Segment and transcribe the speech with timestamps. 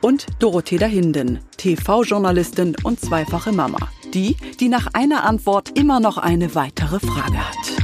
[0.00, 3.78] und Dorothea Hinden, TV-Journalistin und zweifache Mama.
[4.14, 7.75] Die, die nach einer Antwort immer noch eine weitere Frage hat.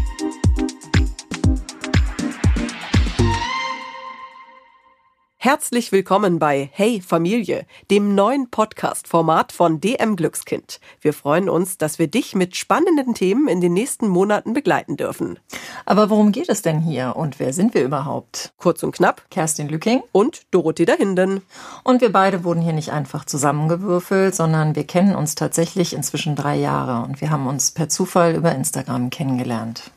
[5.45, 10.79] Herzlich willkommen bei Hey Familie, dem neuen Podcast-Format von DM Glückskind.
[11.01, 15.41] Wir freuen uns, dass wir dich mit spannenden Themen in den nächsten Monaten begleiten dürfen.
[15.85, 18.53] Aber worum geht es denn hier und wer sind wir überhaupt?
[18.57, 19.29] Kurz und knapp.
[19.33, 21.43] Kerstin Lücking und Dorothee Dahinden.
[21.83, 26.55] Und wir beide wurden hier nicht einfach zusammengewürfelt, sondern wir kennen uns tatsächlich inzwischen drei
[26.55, 29.91] Jahre und wir haben uns per Zufall über Instagram kennengelernt.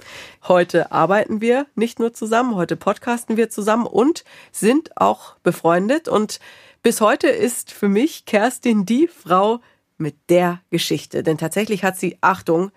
[0.47, 6.07] Heute arbeiten wir nicht nur zusammen, heute podcasten wir zusammen und sind auch befreundet.
[6.07, 6.39] Und
[6.83, 9.61] bis heute ist für mich Kerstin die Frau
[9.97, 11.23] mit der Geschichte.
[11.23, 12.71] Denn tatsächlich hat sie, Achtung,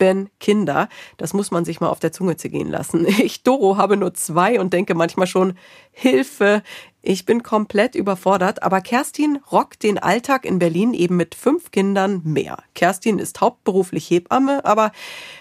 [0.00, 0.88] sieben Kinder.
[1.16, 3.06] Das muss man sich mal auf der Zunge zergehen lassen.
[3.20, 5.54] Ich, Doro, habe nur zwei und denke manchmal schon,
[5.92, 6.62] Hilfe,
[7.02, 12.22] ich bin komplett überfordert, aber Kerstin rockt den Alltag in Berlin eben mit fünf Kindern
[12.24, 12.62] mehr.
[12.74, 14.92] Kerstin ist hauptberuflich Hebamme, aber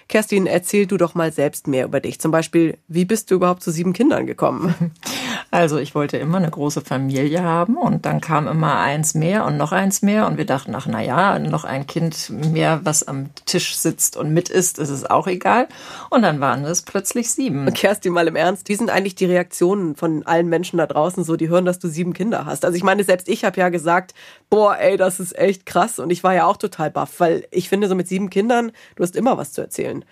[0.07, 2.19] Kerstin, erzähl du doch mal selbst mehr über dich.
[2.19, 4.73] Zum Beispiel, wie bist du überhaupt zu sieben Kindern gekommen?
[5.51, 9.57] Also ich wollte immer eine große Familie haben und dann kam immer eins mehr und
[9.57, 13.31] noch eins mehr und wir dachten, ach na ja, noch ein Kind mehr, was am
[13.45, 15.67] Tisch sitzt und mit isst, ist es auch egal.
[16.11, 17.65] Und dann waren es plötzlich sieben.
[17.65, 21.23] Und Kerstin, mal im Ernst, wie sind eigentlich die Reaktionen von allen Menschen da draußen
[21.23, 22.63] so, die hören, dass du sieben Kinder hast?
[22.63, 24.13] Also ich meine, selbst ich habe ja gesagt,
[24.51, 27.69] boah, ey, das ist echt krass und ich war ja auch total baff, weil ich
[27.69, 30.05] finde, so mit sieben Kindern, du hast immer was zu erzählen.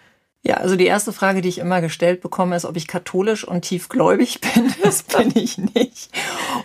[0.48, 3.64] Ja, also die erste Frage, die ich immer gestellt bekomme, ist, ob ich katholisch und
[3.64, 4.74] tiefgläubig bin.
[4.82, 6.10] Das bin ich nicht.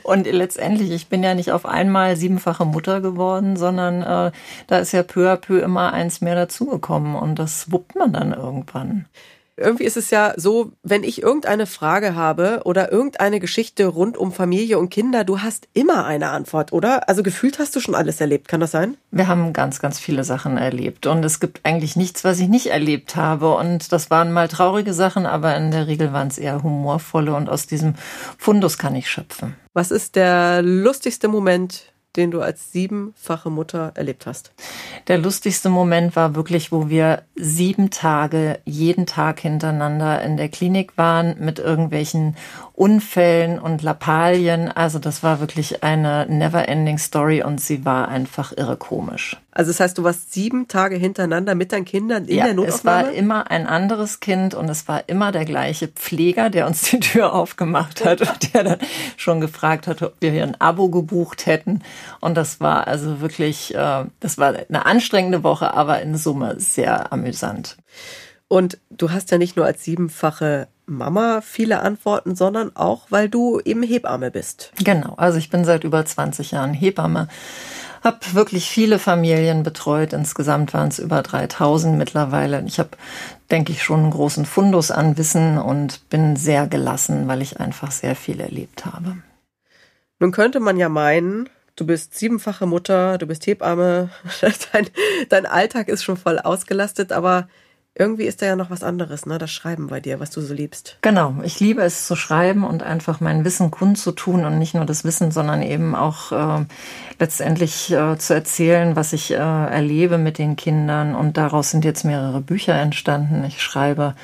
[0.04, 4.31] Und letztendlich, ich bin ja nicht auf einmal siebenfache Mutter geworden, sondern äh,
[4.69, 8.32] da ist ja peu à peu immer eins mehr dazugekommen und das wuppt man dann
[8.32, 9.06] irgendwann.
[9.56, 14.32] Irgendwie ist es ja so, wenn ich irgendeine Frage habe oder irgendeine Geschichte rund um
[14.32, 17.08] Familie und Kinder, du hast immer eine Antwort, oder?
[17.08, 18.96] Also gefühlt hast du schon alles erlebt, kann das sein?
[19.10, 22.68] Wir haben ganz, ganz viele Sachen erlebt und es gibt eigentlich nichts, was ich nicht
[22.68, 26.62] erlebt habe und das waren mal traurige Sachen, aber in der Regel waren es eher
[26.62, 27.94] humorvolle und aus diesem
[28.38, 29.54] Fundus kann ich schöpfen.
[29.74, 34.52] Was ist der lustigste Moment den du als siebenfache Mutter erlebt hast?
[35.08, 40.96] Der lustigste Moment war wirklich, wo wir sieben Tage jeden Tag hintereinander in der Klinik
[40.96, 42.36] waren mit irgendwelchen
[42.74, 44.70] Unfällen und Lappalien.
[44.70, 49.36] Also das war wirklich eine never-ending Story und sie war einfach irre komisch.
[49.50, 53.00] Also das heißt, du warst sieben Tage hintereinander mit deinen Kindern in ja, der Notaufnahme?
[53.02, 56.82] es war immer ein anderes Kind und es war immer der gleiche Pfleger, der uns
[56.90, 58.78] die Tür aufgemacht hat und der dann
[59.18, 61.82] schon gefragt hat, ob wir hier ein Abo gebucht hätten.
[62.20, 67.12] Und das war also wirklich, äh, das war eine anstrengende Woche, aber in Summe sehr
[67.12, 67.76] amüsant.
[68.48, 73.60] Und du hast ja nicht nur als siebenfache Mama viele Antworten, sondern auch, weil du
[73.65, 74.72] eben Hebamme bist.
[74.82, 77.28] Genau, also ich bin seit über 20 Jahren Hebamme,
[78.03, 80.12] habe wirklich viele Familien betreut.
[80.12, 82.62] Insgesamt waren es über 3000 mittlerweile.
[82.66, 82.91] Ich habe,
[83.50, 87.93] denke ich, schon einen großen Fundus an Wissen und bin sehr gelassen, weil ich einfach
[87.93, 89.19] sehr viel erlebt habe.
[90.19, 94.10] Nun könnte man ja meinen, du bist siebenfache Mutter, du bist Hebamme,
[94.72, 94.88] dein,
[95.28, 97.49] dein Alltag ist schon voll ausgelastet, aber
[97.94, 99.36] irgendwie ist da ja noch was anderes, ne?
[99.36, 100.97] Das Schreiben bei dir, was du so liebst.
[101.03, 105.04] Genau, ich liebe es zu schreiben und einfach mein Wissen kundzutun und nicht nur das
[105.04, 106.64] Wissen, sondern eben auch äh,
[107.19, 111.14] letztendlich äh, zu erzählen, was ich äh, erlebe mit den Kindern.
[111.14, 113.44] Und daraus sind jetzt mehrere Bücher entstanden.
[113.44, 114.14] Ich schreibe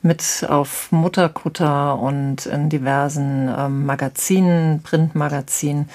[0.00, 5.90] mit auf Mutterkutter und in diversen ähm, Magazinen, Printmagazinen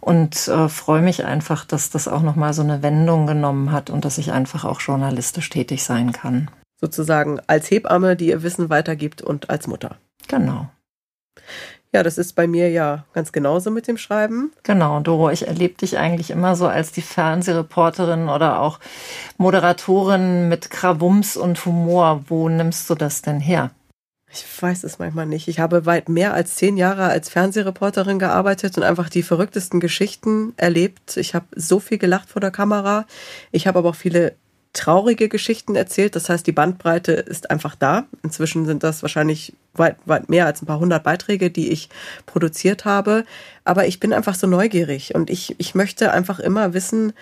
[0.00, 3.90] und äh, freue mich einfach, dass das auch noch mal so eine Wendung genommen hat
[3.90, 6.48] und dass ich einfach auch journalistisch tätig sein kann
[6.80, 9.96] sozusagen als Hebamme, die ihr Wissen weitergibt und als Mutter.
[10.28, 10.68] Genau.
[11.92, 14.52] Ja, das ist bei mir ja ganz genauso mit dem Schreiben.
[14.64, 18.80] Genau, Doro, ich erlebe dich eigentlich immer so als die Fernsehreporterin oder auch
[19.38, 22.24] Moderatorin mit Krawums und Humor.
[22.28, 23.70] Wo nimmst du das denn her?
[24.30, 25.48] Ich weiß es manchmal nicht.
[25.48, 30.52] Ich habe weit mehr als zehn Jahre als Fernsehreporterin gearbeitet und einfach die verrücktesten Geschichten
[30.58, 31.16] erlebt.
[31.16, 33.06] Ich habe so viel gelacht vor der Kamera.
[33.52, 34.34] Ich habe aber auch viele
[34.76, 36.14] traurige Geschichten erzählt.
[36.14, 38.06] Das heißt, die Bandbreite ist einfach da.
[38.22, 41.88] Inzwischen sind das wahrscheinlich weit, weit mehr als ein paar hundert Beiträge, die ich
[42.26, 43.24] produziert habe.
[43.64, 47.12] Aber ich bin einfach so neugierig und ich, ich möchte einfach immer wissen,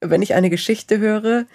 [0.00, 1.46] wenn ich eine Geschichte höre,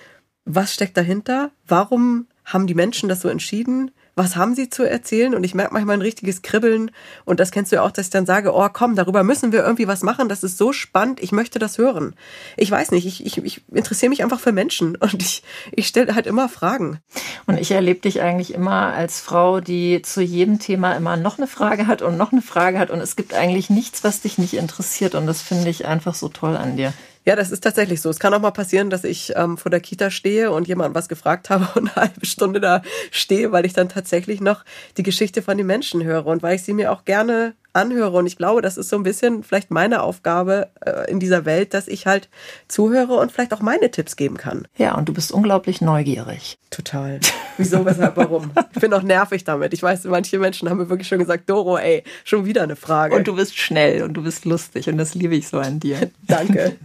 [0.45, 1.51] was steckt dahinter?
[1.67, 3.91] Warum haben die Menschen das so entschieden?
[4.15, 5.35] Was haben sie zu erzählen?
[5.35, 6.91] Und ich merke manchmal ein richtiges Kribbeln.
[7.25, 9.63] Und das kennst du ja auch, dass ich dann sage, oh komm, darüber müssen wir
[9.63, 10.29] irgendwie was machen.
[10.29, 11.21] Das ist so spannend.
[11.21, 12.15] Ich möchte das hören.
[12.55, 16.15] Ich weiß nicht, ich, ich, ich interessiere mich einfach für Menschen und ich, ich stelle
[16.15, 16.99] halt immer Fragen.
[17.45, 21.47] Und ich erlebe dich eigentlich immer als Frau, die zu jedem Thema immer noch eine
[21.47, 22.91] Frage hat und noch eine Frage hat.
[22.91, 25.15] Und es gibt eigentlich nichts, was dich nicht interessiert.
[25.15, 26.93] Und das finde ich einfach so toll an dir.
[27.25, 28.09] Ja, das ist tatsächlich so.
[28.09, 31.09] Es kann auch mal passieren, dass ich ähm, vor der Kita stehe und jemand was
[31.09, 34.63] gefragt habe und eine halbe Stunde da stehe, weil ich dann tatsächlich noch
[34.97, 38.17] die Geschichte von den Menschen höre und weil ich sie mir auch gerne anhöre.
[38.17, 41.73] Und ich glaube, das ist so ein bisschen vielleicht meine Aufgabe äh, in dieser Welt,
[41.73, 42.29] dass ich halt
[42.67, 44.67] zuhöre und vielleicht auch meine Tipps geben kann.
[44.77, 46.57] Ja, und du bist unglaublich neugierig.
[46.69, 47.19] Total.
[47.57, 48.51] Wieso, weshalb, warum?
[48.73, 49.73] Ich bin auch nervig damit.
[49.73, 53.15] Ich weiß, manche Menschen haben mir wirklich schon gesagt, Doro, ey, schon wieder eine Frage.
[53.15, 56.11] Und du bist schnell und du bist lustig und das liebe ich so an dir.
[56.27, 56.77] Danke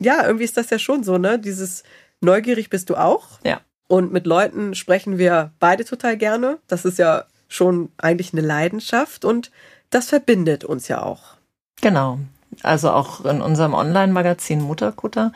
[0.00, 1.38] ja, irgendwie ist das ja schon so, ne?
[1.38, 1.82] Dieses
[2.20, 3.40] neugierig bist du auch.
[3.44, 3.60] Ja.
[3.88, 6.58] Und mit Leuten sprechen wir beide total gerne.
[6.66, 9.50] Das ist ja schon eigentlich eine Leidenschaft und
[9.90, 11.36] das verbindet uns ja auch.
[11.80, 12.18] Genau.
[12.62, 15.32] Also auch in unserem Online-Magazin Mutterkutter.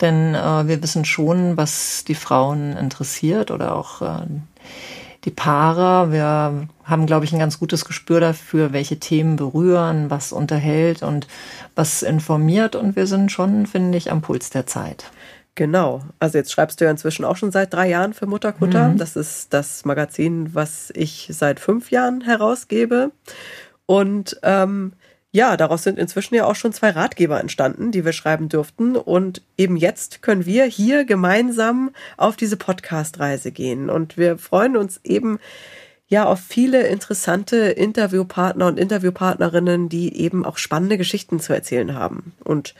[0.00, 4.26] Denn äh, wir wissen schon, was die Frauen interessiert oder auch äh,
[5.24, 6.12] die Paare.
[6.12, 11.26] Wir haben, glaube ich, ein ganz gutes Gespür dafür, welche Themen berühren, was unterhält und
[11.74, 12.76] was informiert.
[12.76, 15.10] Und wir sind schon, finde ich, am Puls der Zeit.
[15.54, 16.02] Genau.
[16.18, 18.88] Also jetzt schreibst du ja inzwischen auch schon seit drei Jahren für Mutterkutter.
[18.88, 18.98] Mhm.
[18.98, 23.12] Das ist das Magazin, was ich seit fünf Jahren herausgebe.
[23.86, 24.92] Und ähm,
[25.34, 28.94] ja, daraus sind inzwischen ja auch schon zwei Ratgeber entstanden, die wir schreiben durften.
[28.94, 33.90] Und eben jetzt können wir hier gemeinsam auf diese Podcast-Reise gehen.
[33.90, 35.40] Und wir freuen uns eben
[36.06, 42.32] ja auf viele interessante Interviewpartner und Interviewpartnerinnen, die eben auch spannende Geschichten zu erzählen haben.
[42.44, 42.76] Und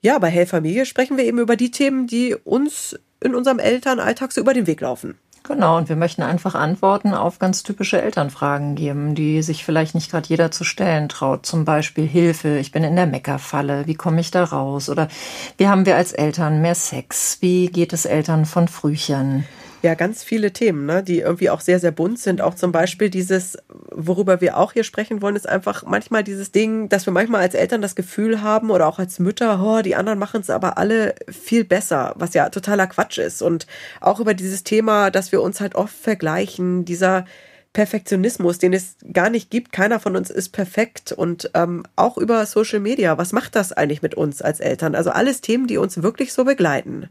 [0.00, 4.32] ja, bei Hey Familie sprechen wir eben über die Themen, die uns in unserem Elternalltag
[4.32, 5.16] so über den Weg laufen.
[5.44, 10.08] Genau, und wir möchten einfach Antworten auf ganz typische Elternfragen geben, die sich vielleicht nicht
[10.08, 11.46] gerade jeder zu stellen traut.
[11.46, 14.88] Zum Beispiel Hilfe, ich bin in der Meckerfalle, wie komme ich da raus?
[14.88, 15.08] Oder
[15.56, 17.38] wie haben wir als Eltern mehr Sex?
[17.40, 19.44] Wie geht es Eltern von Frühchen?
[19.82, 22.40] Ja, ganz viele Themen, ne, die irgendwie auch sehr, sehr bunt sind.
[22.40, 23.58] Auch zum Beispiel dieses,
[23.90, 27.54] worüber wir auch hier sprechen wollen, ist einfach manchmal dieses Ding, dass wir manchmal als
[27.54, 31.16] Eltern das Gefühl haben oder auch als Mütter, oh, die anderen machen es aber alle
[31.28, 33.42] viel besser, was ja totaler Quatsch ist.
[33.42, 33.66] Und
[34.00, 37.24] auch über dieses Thema, dass wir uns halt oft vergleichen, dieser
[37.72, 39.72] Perfektionismus, den es gar nicht gibt.
[39.72, 41.10] Keiner von uns ist perfekt.
[41.10, 44.94] Und ähm, auch über Social Media, was macht das eigentlich mit uns als Eltern?
[44.94, 47.08] Also alles Themen, die uns wirklich so begleiten.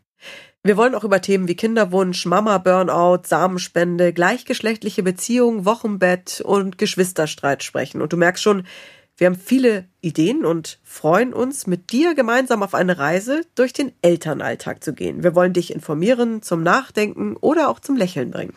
[0.64, 8.02] Wir wollen auch über Themen wie Kinderwunsch, Mama-Burnout, Samenspende, gleichgeschlechtliche Beziehungen, Wochenbett und Geschwisterstreit sprechen.
[8.02, 8.68] Und du merkst schon,
[9.18, 13.92] wir haben viele Ideen und freuen uns, mit dir gemeinsam auf eine Reise durch den
[14.02, 15.22] Elternalltag zu gehen.
[15.22, 18.54] Wir wollen dich informieren, zum Nachdenken oder auch zum Lächeln bringen.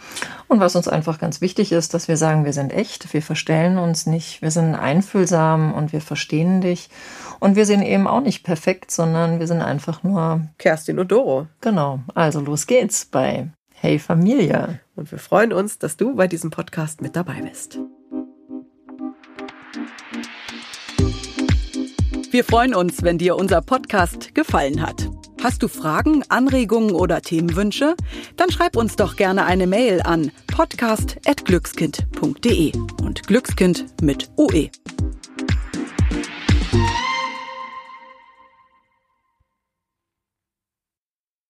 [0.49, 3.77] Und was uns einfach ganz wichtig ist, dass wir sagen, wir sind echt, wir verstellen
[3.77, 6.89] uns nicht, wir sind einfühlsam und wir verstehen dich.
[7.41, 11.47] Und wir sind eben auch nicht perfekt, sondern wir sind einfach nur Kerstin und Doro.
[11.61, 12.01] Genau.
[12.15, 14.81] Also los geht's bei Hey Familie.
[14.97, 17.79] Und wir freuen uns, dass du bei diesem Podcast mit dabei bist.
[22.35, 25.09] Wir freuen uns, wenn dir unser Podcast gefallen hat.
[25.41, 27.95] Hast du Fragen, Anregungen oder Themenwünsche?
[28.37, 32.73] Dann schreib uns doch gerne eine Mail an podcast.glückskind.de
[33.03, 34.69] und Glückskind mit UE.